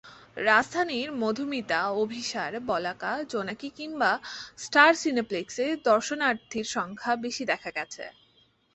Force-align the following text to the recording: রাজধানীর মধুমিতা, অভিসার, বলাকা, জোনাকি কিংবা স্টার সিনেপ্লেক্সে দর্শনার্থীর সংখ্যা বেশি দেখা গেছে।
রাজধানীর 0.41 1.09
মধুমিতা, 1.13 1.79
অভিসার, 1.95 2.51
বলাকা, 2.67 3.11
জোনাকি 3.29 3.69
কিংবা 3.77 4.11
স্টার 4.57 4.91
সিনেপ্লেক্সে 4.95 5.65
দর্শনার্থীর 5.85 6.67
সংখ্যা 6.75 7.13
বেশি 7.15 7.43
দেখা 7.45 7.71
গেছে। 7.71 8.03